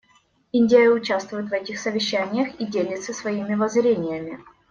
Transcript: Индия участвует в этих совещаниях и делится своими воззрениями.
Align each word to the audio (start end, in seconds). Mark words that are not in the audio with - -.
Индия 0.51 0.89
участвует 0.89 1.49
в 1.49 1.53
этих 1.53 1.77
совещаниях 1.77 2.55
и 2.59 2.65
делится 2.65 3.13
своими 3.13 3.53
воззрениями. 3.53 4.39